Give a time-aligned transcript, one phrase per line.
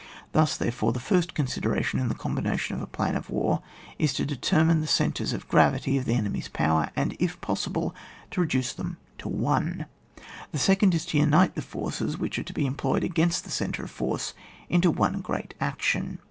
[0.31, 3.61] Thus, therefore, the first consideration in the combination of a plan for a war,
[3.99, 7.93] is tp determine the centres of gravity of the enemy's power, and, if possible,
[8.31, 9.85] to re duce them to one.
[10.53, 13.83] The second is to unite the forces which are to be employed against the centre
[13.83, 14.33] of force
[14.69, 16.17] into one great action.